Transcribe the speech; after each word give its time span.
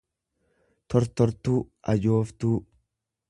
tortortuu, 0.93 1.59
ajooftuu. 1.93 2.55